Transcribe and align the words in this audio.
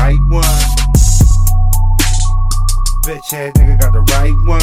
right 0.00 0.18
one. 0.28 0.44
Bitch 3.04 3.32
ass 3.34 3.52
nigga 3.56 3.78
got 3.80 3.92
the 3.92 4.00
right 4.16 4.36
one. 4.48 4.60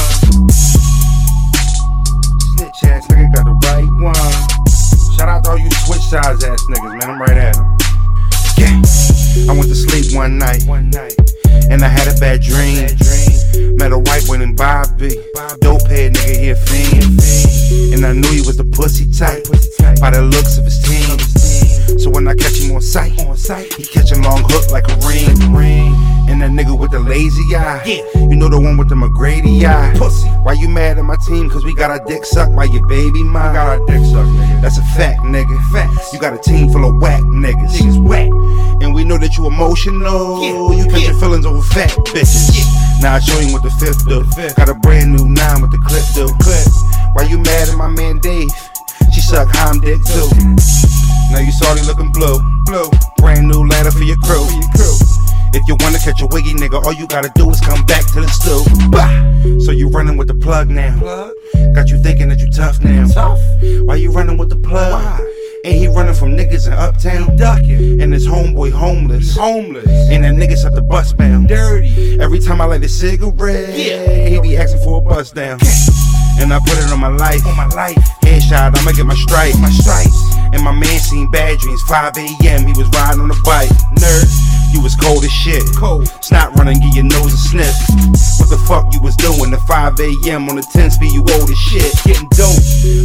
Snitch 2.58 2.84
ass 2.90 3.06
nigga 3.08 3.34
got 3.36 3.46
the 3.46 3.56
right 3.70 3.92
one. 4.02 4.16
Shout 5.16 5.30
out 5.30 5.44
to 5.44 5.52
all 5.52 5.58
you 5.60 5.70
switch 5.86 6.02
size 6.02 6.44
ass 6.44 6.64
niggas, 6.70 7.00
man. 7.00 7.10
I'm 7.10 7.22
right 7.22 7.38
at 7.38 7.56
them. 7.56 7.78
Gang. 8.58 8.84
I 9.48 9.54
went 9.54 9.70
to 9.70 9.76
sleep 9.76 10.16
one 10.16 10.40
night, 10.40 10.64
one 10.66 10.90
night, 10.90 11.14
and 11.70 11.84
I 11.84 11.88
had 11.88 12.08
a 12.08 12.20
bad 12.20 12.42
dream. 12.42 12.88
Bad 12.88 12.98
dream. 12.98 13.78
Met 13.78 13.92
a 13.92 14.00
white 14.00 14.26
one 14.28 14.42
in 14.42 14.56
Bobby, 14.56 15.14
dope 15.62 15.86
head 15.88 16.14
nigga, 16.16 16.38
he 16.42 16.50
a 16.50 16.56
fiend. 16.56 17.22
And 17.94 18.06
I 18.06 18.14
knew 18.14 18.30
he 18.30 18.42
was 18.42 18.58
the 18.58 18.66
pussy 18.66 19.06
type, 19.12 19.46
by 20.02 20.10
the 20.10 20.22
looks 20.22 20.57
when 22.96 23.04
I 23.04 23.10
catch 23.10 23.20
him 23.20 23.30
on 23.30 23.38
sight, 23.38 23.74
he 23.74 23.84
catch 23.84 24.12
a 24.12 24.22
long 24.22 24.44
hook 24.48 24.72
like 24.72 24.88
a 24.88 24.96
ring. 25.08 25.54
ring. 25.54 25.94
And 26.30 26.42
that 26.42 26.52
nigga 26.52 26.78
with 26.78 26.92
the 26.92 27.00
lazy 27.00 27.56
eye, 27.56 27.82
you 28.16 28.36
know 28.36 28.50
the 28.50 28.60
one 28.60 28.78
with 28.78 28.90
the 28.90 28.96
McGrady 28.96 29.64
eye. 29.64 29.96
Pussy. 29.98 30.28
Why 30.44 30.54
you 30.54 30.68
mad 30.68 30.98
at 30.98 31.06
my 31.06 31.16
team? 31.28 31.50
Cause 31.50 31.64
we 31.64 31.74
got 31.74 31.90
our 31.90 32.04
dick 32.06 32.26
sucked 32.26 32.56
by 32.56 32.66
your 32.66 32.86
baby 32.88 33.24
mom. 33.24 33.54
got 33.54 33.68
our 33.68 33.86
dick 33.88 34.04
sucked, 34.06 34.30
nigga. 34.30 34.62
That's 34.62 34.78
a 34.78 34.84
fact, 34.96 35.22
nigga. 35.22 35.56
Facts. 35.72 36.14
You 36.14 36.20
got 36.20 36.34
a 36.34 36.38
team 36.38 36.70
full 36.70 36.86
of 36.88 37.02
whack 37.02 37.22
niggas. 37.24 37.76
Niggas 37.80 38.04
whack. 38.04 38.30
And 38.84 38.94
we 38.94 39.04
know 39.04 39.18
that 39.18 39.38
you 39.38 39.48
emotional. 39.48 40.44
Yeah. 40.44 40.84
You 40.84 40.92
catch 40.92 41.04
your 41.04 41.20
feelings 41.20 41.46
over 41.46 41.62
fat 41.62 41.92
bitches. 42.12 42.56
Yeah. 42.56 43.02
Now 43.02 43.16
I 43.16 43.20
show 43.20 43.40
you 43.40 43.54
what 43.54 43.64
the 43.64 43.72
fifth 43.72 44.08
do. 44.08 44.24
Got 44.56 44.70
a 44.70 44.76
brand 44.76 45.16
new 45.16 45.28
nine 45.28 45.62
with 45.62 45.72
the 45.72 45.80
clip 45.80 46.04
do. 46.14 46.28
Clip. 46.44 46.68
Why 47.14 47.24
you 47.24 47.40
mad 47.40 47.70
at 47.70 47.76
my 47.76 47.88
man 47.88 48.20
Dave? 48.20 48.52
She 49.14 49.22
suck 49.22 49.48
Heim 49.52 49.80
dick 49.80 50.04
too. 50.04 50.28
Now 51.38 51.44
you 51.44 51.52
salty 51.52 51.84
looking 51.84 52.12
blue. 52.12 52.40
Blue. 52.66 52.90
Brand 53.20 53.48
new 53.48 53.68
ladder 53.68 53.92
for 53.92 54.02
your 54.02 54.18
crew. 54.26 54.44
For 54.44 54.54
your 54.54 54.72
crew. 54.74 54.98
If 55.54 55.62
you 55.68 55.78
wanna 55.82 56.00
catch 56.00 56.20
a 56.24 56.26
wiggy 56.26 56.56
nigga, 56.56 56.84
all 56.84 56.94
you 56.94 57.06
gotta 57.06 57.32
do 57.36 57.48
is 57.52 57.62
come 57.62 57.86
back 57.86 58.08
to 58.14 58.22
the 58.22 58.28
stool. 58.28 58.66
Bah! 58.90 59.06
So 59.64 59.70
you 59.70 59.88
running 59.88 60.18
with 60.18 60.30
the 60.30 60.34
plug 60.34 60.68
now. 60.68 60.98
Got 61.76 61.90
you 61.90 62.02
thinking 62.02 62.30
that 62.30 62.40
you 62.40 62.50
tough 62.50 62.84
now. 62.84 63.06
Tough? 63.06 63.40
Why 63.86 63.98
you 63.98 64.10
running 64.10 64.40
with 64.40 64.50
the 64.50 64.56
plug? 64.56 64.94
Why? 64.94 65.34
And 65.64 65.76
he 65.76 65.88
running 65.88 66.16
from 66.16 66.36
niggas 66.36 66.66
in 66.66 66.74
uptown. 66.74 67.38
Ducking. 67.38 68.02
And 68.02 68.12
his 68.12 68.28
homeboy 68.28 68.72
homeless. 68.72 69.38
Homeless. 69.38 70.10
And 70.10 70.24
the 70.24 70.30
niggas 70.30 70.66
at 70.66 70.74
the 70.74 70.82
bus 70.82 71.14
bound. 71.14 71.50
Dirty. 71.50 72.20
Every 72.20 72.40
time 72.40 72.62
I 72.62 72.66
light 72.66 72.84
a 72.84 72.90
cigarette, 72.90 73.78
yeah. 73.78 74.28
he 74.28 74.40
be 74.40 74.58
asking 74.58 74.82
for 74.84 74.98
a 74.98 75.02
bus 75.02 75.30
down. 75.30 75.60
And 76.40 76.52
I 76.52 76.58
put 76.66 76.80
it 76.80 76.92
on 76.92 77.00
my 77.00 77.10
life. 77.10 77.46
On 77.46 77.56
my 77.56 77.68
life. 77.68 78.04
Headshot, 78.24 78.76
I'ma 78.76 78.92
get 78.94 79.06
my 79.06 79.14
stripes. 79.14 79.60
My 79.60 79.70
stripes. 79.70 80.27
And 80.54 80.64
my 80.64 80.72
man 80.72 81.00
seen 81.00 81.30
bad 81.32 81.60
dreams. 81.60 81.82
5 81.84 82.18
a.m. 82.18 82.66
He 82.66 82.74
was 82.74 82.88
riding 82.90 83.22
on 83.22 83.32
a 83.32 83.40
bike. 83.44 83.70
Nerd. 84.00 84.28
You 84.74 84.82
was 84.82 84.96
cold 84.96 85.24
as 85.24 85.32
shit. 85.32 85.64
Cold. 85.76 86.08
Snot 86.22 86.54
running, 86.56 86.80
get 86.80 86.96
your 86.96 87.06
nose 87.06 87.34
a 87.34 87.38
sniff. 87.38 87.76
What 88.40 88.50
the 88.50 88.62
fuck 88.68 88.94
you 88.94 89.02
was 89.02 89.16
doing 89.16 89.54
at 89.54 89.62
5 89.68 90.00
a.m. 90.00 90.50
on 90.50 90.56
the 90.58 90.66
10 90.74 90.92
speed? 90.92 91.12
You 91.14 91.22
old 91.22 91.50
as 91.50 91.58
shit. 91.58 91.94
Getting 92.04 92.28
dope. 92.36 92.60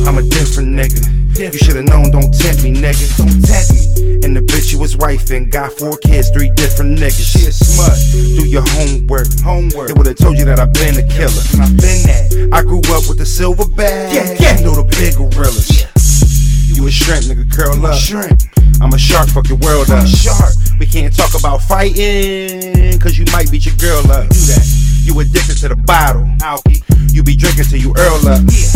I'm 0.06 0.18
a 0.18 0.22
different 0.22 0.74
nigga. 0.74 1.22
You 1.38 1.58
should've 1.58 1.86
known, 1.86 2.10
don't 2.10 2.32
tempt 2.34 2.62
me, 2.62 2.74
nigga. 2.74 3.06
Don't 3.16 3.40
tempt 3.46 3.72
me. 3.72 4.20
And 4.22 4.36
the 4.36 4.40
bitch 4.40 4.72
you 4.72 4.78
was 4.78 4.96
wifing 4.96 5.50
got 5.50 5.72
four 5.72 5.96
kids, 5.98 6.30
three 6.30 6.50
different 6.56 6.98
niggas. 6.98 7.24
She 7.32 7.46
a 7.46 7.52
smut. 7.52 7.96
Do 8.12 8.46
your 8.46 8.62
homework. 8.66 9.26
Homework. 9.40 9.88
They 9.88 9.94
would've 9.94 10.18
told 10.18 10.38
you 10.38 10.44
that 10.46 10.58
I've 10.58 10.72
been 10.74 10.98
a 10.98 11.06
killer. 11.08 11.42
And 11.54 11.62
I 11.62 11.68
been 11.80 12.02
that. 12.10 12.50
I 12.52 12.62
grew 12.62 12.82
up 12.92 13.08
with 13.08 13.18
the 13.18 13.26
silver 13.26 13.66
bag. 13.76 14.14
Yeah, 14.14 14.36
yeah. 14.38 14.58
You 14.58 14.66
know 14.66 14.74
the 14.74 14.84
big 14.98 15.16
gorillas. 15.16 15.82
Yeah. 15.82 15.91
You 16.82 16.88
a 16.88 16.90
shrimp, 16.90 17.22
nigga, 17.30 17.46
curl 17.54 17.86
up. 17.86 17.94
Shrimp. 17.94 18.42
I'm 18.82 18.92
a 18.92 18.98
shark, 18.98 19.28
fuck 19.28 19.48
your 19.48 19.58
world 19.58 19.88
up. 19.90 20.04
Shark. 20.04 20.50
We 20.80 20.86
can't 20.86 21.14
talk 21.14 21.38
about 21.38 21.62
fighting, 21.62 22.98
cause 22.98 23.16
you 23.16 23.24
might 23.30 23.48
beat 23.52 23.66
your 23.66 23.76
girl 23.76 24.02
up. 24.10 24.26
Do 24.26 24.42
that. 24.50 24.66
You 25.04 25.14
addicted 25.20 25.58
to 25.58 25.68
the 25.68 25.76
bottle. 25.76 26.26
Alky. 26.42 26.82
You 27.14 27.22
be 27.22 27.36
drinking 27.36 27.66
till 27.66 27.78
you 27.78 27.94
earl 27.96 28.26
up. 28.26 28.42
Yeah. 28.50 28.66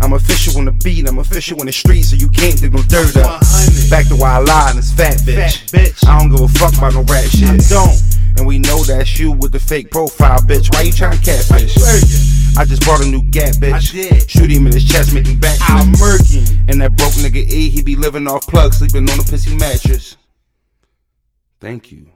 I'm 0.00 0.12
official 0.12 0.56
on 0.58 0.66
the 0.66 0.72
beat, 0.84 1.08
I'm 1.08 1.18
official 1.18 1.58
in 1.58 1.66
the 1.66 1.72
street, 1.72 2.02
so 2.02 2.14
you 2.14 2.28
can't 2.28 2.60
dig 2.60 2.72
no 2.72 2.82
dirt 2.82 3.16
up. 3.16 3.42
100. 3.42 3.90
Back 3.90 4.06
to 4.06 4.14
why 4.14 4.34
I 4.34 4.38
lie 4.38 4.70
and 4.70 4.78
this 4.78 4.92
fat 4.92 5.16
bitch. 5.26 5.68
fat 5.68 5.82
bitch. 5.82 6.06
I 6.06 6.16
don't 6.16 6.30
give 6.30 6.40
a 6.40 6.46
fuck 6.46 6.78
about 6.78 6.94
no 6.94 7.02
rat 7.10 7.26
shit. 7.26 7.50
I 7.50 7.58
don't. 7.66 7.98
And 8.38 8.46
we 8.46 8.60
know 8.60 8.84
that's 8.84 9.18
you 9.18 9.32
with 9.32 9.50
the 9.50 9.58
fake 9.58 9.90
profile, 9.90 10.38
bitch. 10.38 10.72
Why 10.72 10.82
you 10.82 10.92
trying 10.92 11.18
to 11.18 11.24
catfish? 11.24 11.74
I 12.56 12.64
just 12.64 12.84
bought 12.84 13.04
a 13.04 13.06
new 13.06 13.22
gap, 13.22 13.54
bitch. 13.56 13.72
I 13.72 13.80
did. 13.80 14.30
Shoot 14.30 14.50
him 14.50 14.66
in 14.66 14.72
his 14.72 14.88
chest, 14.88 15.12
make 15.14 15.26
him 15.26 15.38
back. 15.38 15.58
I'm 15.62 15.92
murking. 15.94 16.46
And 16.68 16.80
that 16.80 16.96
broke 16.96 17.12
nigga 17.12 17.36
E, 17.36 17.68
he 17.68 17.82
be 17.82 17.96
living 17.96 18.26
off 18.26 18.46
plug, 18.46 18.72
sleeping 18.74 19.08
on 19.10 19.18
a 19.18 19.22
pissy 19.22 19.58
mattress. 19.58 20.16
Thank 21.60 21.90
you. 21.92 22.06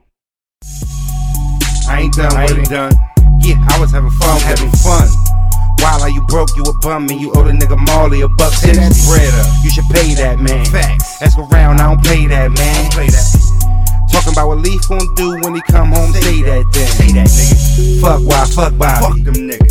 I 1.88 2.00
ain't 2.03 2.15
done 2.15 2.32
I 2.32 2.47
ain't 2.47 2.70
done. 2.70 2.93
Yeah, 3.43 3.59
I 3.70 3.81
was 3.81 3.91
having 3.91 4.10
fun, 4.10 4.41
having 4.41 4.70
fun. 4.70 5.09
While 5.82 6.00
are 6.03 6.10
you 6.10 6.22
broke, 6.28 6.56
you 6.56 6.62
a 6.62 6.72
bum, 6.78 7.09
and 7.10 7.20
you 7.20 7.32
owe 7.34 7.43
the 7.43 7.50
nigga 7.50 7.76
Marley 7.87 8.20
a 8.22 8.28
buck. 8.28 8.53
Say 8.53 8.70
that 8.72 8.94
bread 9.10 9.34
up. 9.34 9.50
You 9.64 9.70
should 9.70 9.91
pay 9.91 10.14
that, 10.14 10.38
man. 10.38 10.64
Facts. 10.66 11.20
Ask 11.20 11.37
around, 11.38 11.81
I 11.81 11.91
don't 11.91 12.04
pay 12.04 12.26
that, 12.28 12.53
man. 12.53 12.75
Don't 12.82 12.93
play 12.93 13.09
that. 13.10 13.26
Talking 14.12 14.32
about 14.32 14.47
what 14.49 14.59
Leaf 14.59 14.88
gon' 14.88 15.14
do 15.16 15.41
when 15.43 15.56
he 15.56 15.62
come 15.62 15.91
home, 15.91 16.12
say, 16.12 16.20
say 16.20 16.43
that 16.43 16.64
then. 16.72 16.87
Say 16.87 17.12
that, 17.19 17.26
nigga. 17.26 18.00
Fuck 18.00 18.20
why, 18.22 18.44
fuck 18.54 18.78
Bobby. 18.78 19.03
Fuck 19.03 19.25
them 19.25 19.34
niggas. 19.50 19.61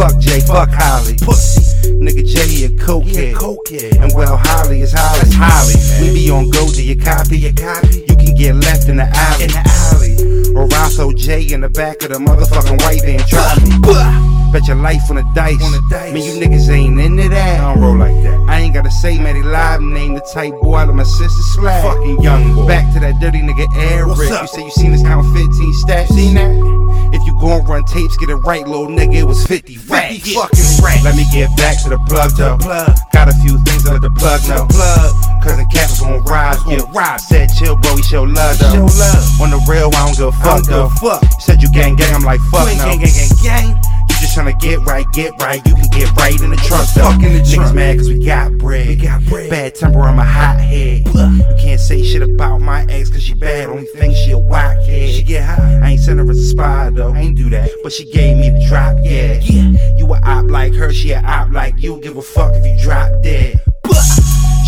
Fuck 0.00 0.18
Jay, 0.18 0.40
fuck 0.40 0.70
Holly. 0.72 1.12
Pussy. 1.20 1.60
Nigga 2.00 2.24
Jay 2.24 2.64
a 2.64 2.70
cokehead. 2.70 3.34
cokehead. 3.34 4.00
And 4.00 4.10
well, 4.14 4.38
Holly 4.38 4.80
is 4.80 4.94
Holly. 4.96 5.28
That's 5.28 5.34
Holly, 5.34 5.76
man. 5.76 6.14
We 6.14 6.24
be 6.24 6.30
on 6.30 6.48
go 6.48 6.66
to 6.72 6.82
your 6.82 6.96
copy. 7.04 7.36
Your 7.36 7.52
copy. 7.52 8.06
You 8.08 8.16
can 8.16 8.34
get 8.34 8.54
left 8.54 8.88
in 8.88 8.96
the 8.96 9.04
alley. 9.04 9.44
In 9.44 9.50
the 9.52 9.60
alley. 9.92 10.56
Or 10.56 10.66
Roscoe 10.68 11.12
J 11.12 11.52
in 11.52 11.60
the 11.60 11.68
back 11.68 12.00
of 12.02 12.08
the 12.08 12.18
motherfucking 12.18 12.80
white 12.80 13.04
van. 13.04 13.20
Me. 13.20 14.52
Bet 14.52 14.66
your 14.66 14.76
life 14.76 15.02
on 15.10 15.16
the 15.16 15.32
dice. 15.34 15.62
On 15.62 15.70
the 15.70 15.82
dice. 15.90 16.14
Man, 16.14 16.22
you 16.22 16.32
niggas 16.40 16.70
ain't 16.70 16.98
into 16.98 17.28
that. 17.28 17.60
I 17.60 17.74
don't 17.74 17.82
roll 17.82 17.98
like 17.98 18.16
that. 18.24 18.40
I 18.48 18.60
ain't 18.60 18.72
gotta 18.72 18.90
say, 18.90 19.18
man, 19.18 19.34
they 19.34 19.42
live 19.42 19.82
name 19.82 20.14
the 20.14 20.26
type 20.32 20.54
boy 20.62 20.76
out 20.76 20.88
of 20.88 20.94
my 20.94 21.02
sister's 21.02 21.52
slap. 21.52 21.84
Fucking 21.84 22.22
young 22.22 22.54
boy. 22.54 22.66
Back 22.66 22.90
to 22.94 23.00
that 23.00 23.20
dirty 23.20 23.42
nigga 23.42 23.68
Eric. 23.76 24.16
You 24.16 24.46
say 24.48 24.64
you 24.64 24.70
seen 24.70 24.92
this 24.92 25.02
count 25.02 25.26
15 25.36 25.46
stats. 25.84 26.08
Seen 26.08 26.34
that? 26.36 26.89
If 27.12 27.26
you 27.26 27.36
gon' 27.40 27.64
run 27.64 27.84
tapes, 27.84 28.16
get 28.16 28.30
it 28.30 28.36
right, 28.36 28.66
little 28.66 28.86
nigga. 28.86 29.16
It 29.16 29.24
was 29.24 29.44
50 29.46 29.78
racks. 29.88 30.22
50 30.22 30.34
fucking 30.34 30.84
racks. 30.84 31.04
Let 31.04 31.16
me 31.16 31.26
get 31.32 31.50
back 31.56 31.82
to 31.82 31.90
the 31.90 31.98
plug 32.06 32.30
though. 32.36 32.56
Plug. 32.58 32.96
Got 33.12 33.28
a 33.28 33.34
few 33.42 33.58
things 33.64 33.84
to 33.84 33.92
let 33.92 34.02
the 34.02 34.10
plug 34.10 34.40
know. 34.48 34.66
Plug. 34.70 35.10
Cause 35.42 35.56
the 35.56 35.66
cap 35.72 35.90
was 35.90 36.00
gon' 36.00 36.22
rise. 36.24 36.62
Get 36.64 36.86
rise. 36.94 37.26
Said 37.26 37.50
chill, 37.58 37.76
bro. 37.76 37.94
We 37.94 38.02
show 38.02 38.22
love 38.22 38.58
though. 38.58 38.72
Show 38.72 38.86
love. 38.86 39.40
On 39.40 39.50
the 39.50 39.60
real, 39.66 39.90
I 39.94 40.06
don't 40.06 40.16
give 40.16 40.28
a 40.28 40.36
fuck 40.44 40.64
though. 40.66 40.90
Fuck. 41.00 41.24
Said 41.40 41.62
you 41.62 41.70
gang 41.72 41.96
gang. 41.96 42.14
I'm 42.14 42.22
like 42.22 42.40
fuck 42.52 42.68
no. 42.76 42.84
Gang 42.84 43.00
gang 43.00 43.10
gang 43.10 43.34
gang 43.42 43.68
You 44.06 44.14
just 44.20 44.36
tryna 44.36 44.58
get 44.60 44.78
right, 44.86 45.06
get 45.12 45.32
right. 45.40 45.64
You 45.66 45.74
can 45.74 45.88
get 45.90 46.14
right 46.16 46.38
in 46.40 46.50
the 46.50 46.60
trunk, 46.62 46.86
though. 46.94 47.10
Fuck 47.10 47.22
in 47.22 47.32
the 47.34 47.40
Niggas 47.40 47.74
mad 47.74 47.98
cause 47.98 48.08
we 48.08 48.24
got 48.24 48.52
bread. 48.58 48.86
We 48.86 48.96
got 48.96 49.24
bread. 49.24 49.50
Bad 49.50 49.74
temper, 49.74 50.00
I'm 50.02 50.18
a 50.18 50.24
hot 50.24 50.60
head. 50.60 51.06
You 51.06 51.56
can't 51.58 51.80
say 51.80 52.02
shit 52.02 52.22
about 52.22 52.60
my 52.60 52.84
ex 52.88 53.08
cause 53.08 53.22
she 53.22 53.34
bad. 53.34 53.68
Only 53.68 53.86
thing 53.96 54.14
she 54.14 54.30
a 54.32 54.38
whack 54.38 54.76
head. 54.84 55.10
She 55.10 55.22
get 55.22 55.44
high. 55.44 55.80
I 55.82 55.90
ain't 55.92 56.00
send 56.00 56.18
her 56.18 56.30
a 56.30 56.34
spy 56.60 56.90
though. 56.90 57.12
I 57.12 57.20
ain't 57.20 57.36
do 57.36 57.48
that. 57.50 57.70
But 57.82 57.92
she 57.92 58.04
gave 58.10 58.36
me 58.36 58.50
the 58.50 58.66
drop, 58.68 58.96
yeah. 59.02 59.40
Yeah. 59.40 59.96
You 59.96 60.06
a 60.12 60.18
op 60.24 60.50
like 60.50 60.74
her, 60.74 60.92
she 60.92 61.12
a 61.12 61.20
op 61.22 61.50
like 61.50 61.74
you. 61.78 62.00
Give 62.00 62.16
a 62.16 62.22
fuck 62.22 62.52
if 62.54 62.64
you 62.64 62.76
drop 62.84 63.10
dead. 63.22 63.60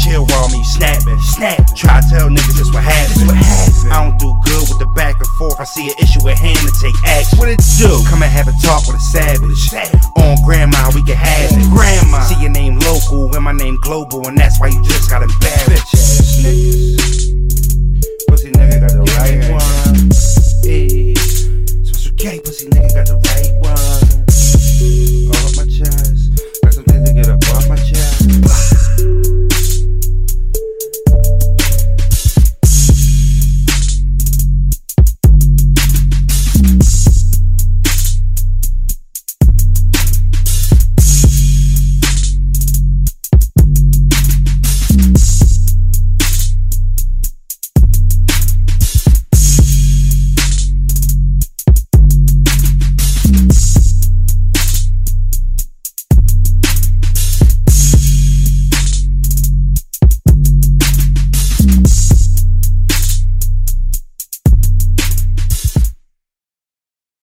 Chill 0.02 0.26
while 0.26 0.48
me 0.48 0.58
snapping, 0.64 1.20
snap. 1.20 1.62
Try 1.76 2.00
to 2.00 2.06
tell 2.10 2.28
niggas 2.28 2.58
just 2.58 2.74
what 2.74 2.82
happened. 2.82 3.28
What 3.28 3.36
happened. 3.36 3.92
I 3.92 4.02
don't 4.02 4.18
do 4.18 4.34
good 4.44 4.66
with 4.66 4.80
the 4.80 4.90
back 4.96 5.14
and 5.14 5.32
forth. 5.38 5.60
I 5.60 5.64
see 5.64 5.86
an 5.86 5.94
issue 6.02 6.26
at 6.28 6.38
hand 6.38 6.58
to 6.58 6.72
take 6.82 6.96
action. 7.06 7.38
What 7.38 7.48
it 7.48 7.62
do? 7.78 8.02
Come 8.10 8.22
and 8.22 8.32
have 8.32 8.48
a 8.48 8.54
talk 8.64 8.82
with 8.88 8.96
a 8.96 9.04
savage. 9.14 9.62
On 10.16 10.34
grandma, 10.44 10.90
we 10.94 11.04
can 11.04 11.14
have 11.14 11.52
it. 11.54 11.70
Grandma. 11.70 12.18
See 12.24 12.40
your 12.40 12.50
name 12.50 12.80
local 12.80 13.30
and 13.36 13.44
my 13.44 13.52
name 13.52 13.78
global, 13.82 14.26
and 14.26 14.36
that's 14.36 14.58
why 14.58 14.68
you 14.68 14.82
just 14.82 15.08
got 15.08 15.22
embarrassed. 15.22 15.70
Bitch 15.70 15.94
ass 15.94 16.42
niggas. 16.42 16.91